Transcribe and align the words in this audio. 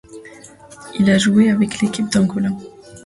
Il 0.97 1.11
a 1.11 1.19
joué 1.19 1.51
avec 1.51 1.79
l'équipe 1.79 2.09
d'Angola. 2.11 2.49